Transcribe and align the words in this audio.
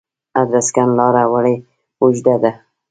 ادرسکن 0.41 0.87
لاره 0.99 1.23
ولې 1.33 1.55
اوږده 2.01 2.35
ده؟ 2.43 2.51